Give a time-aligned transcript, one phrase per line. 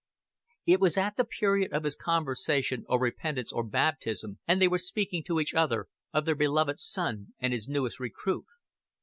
[0.65, 4.79] It was at the period of his conversion or repentance or baptism, and they were
[4.79, 8.45] speaking to each other of Their Beloved Son and His newest recruit.